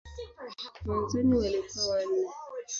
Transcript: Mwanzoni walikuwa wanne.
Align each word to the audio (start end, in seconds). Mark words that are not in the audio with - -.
Mwanzoni 0.83 1.35
walikuwa 1.39 1.87
wanne. 1.89 2.29